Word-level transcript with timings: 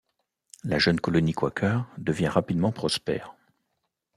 La 0.63 0.79
jeune 0.79 0.99
colonie 0.99 1.35
quaker 1.35 1.85
devient 1.99 2.27
rapidement 2.29 2.71
prospère. 2.71 3.35